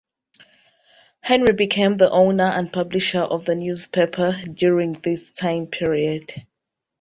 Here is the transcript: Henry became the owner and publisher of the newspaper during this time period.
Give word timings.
Henry 1.21 1.53
became 1.53 1.95
the 1.97 2.09
owner 2.09 2.45
and 2.45 2.73
publisher 2.73 3.19
of 3.19 3.45
the 3.45 3.53
newspaper 3.53 4.31
during 4.51 4.93
this 4.93 5.29
time 5.31 5.67
period. 5.67 6.43